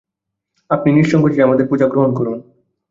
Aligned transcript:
আপনি 0.69 0.89
নিঃসংকোচে 0.91 1.39
আমাদের 1.41 1.65
পূজা 1.67 1.85
গ্রহণ 1.87 2.11
করুন। 2.13 2.37